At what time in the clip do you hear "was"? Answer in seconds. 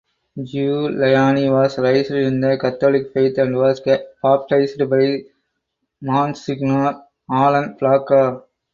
1.51-1.77, 3.55-3.79